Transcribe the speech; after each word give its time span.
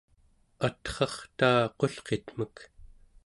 atrartaa 0.67 1.61
qulqitmek 1.79 2.55